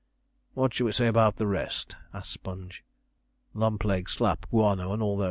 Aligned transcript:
"''What 0.55 0.73
shall 0.73 0.87
we 0.87 0.93
say 0.93 1.05
about 1.05 1.35
the 1.35 1.45
rest?' 1.45 1.95
asked 2.11 2.31
Sponge; 2.31 2.83
'Lumpleg, 3.53 4.09
Slapp, 4.09 4.49
Guano, 4.49 4.93
and 4.93 5.03
all 5.03 5.17
those?' 5.17 5.19